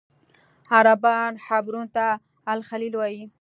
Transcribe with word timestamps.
عربان 0.75 1.31
حبرون 1.45 1.87
ته 1.95 2.05
الخلیل 2.53 2.93
وایي. 2.97 3.23